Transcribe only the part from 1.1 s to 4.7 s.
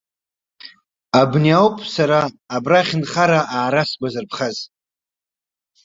Абни ауп сара абрахь нхара аара сгәазырԥхаз.